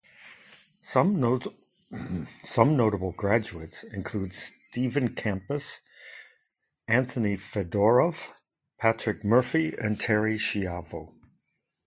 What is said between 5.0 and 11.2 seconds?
Capus, Anthony Fedorov, Patrick Murphy and Terri Schiavo.